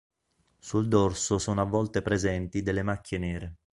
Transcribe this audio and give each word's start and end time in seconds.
Sul 0.57 0.87
dorso 0.87 1.37
sono 1.37 1.61
a 1.61 1.65
volte 1.65 2.01
presenti 2.01 2.63
delle 2.63 2.81
macchie 2.81 3.19
nere. 3.19 3.55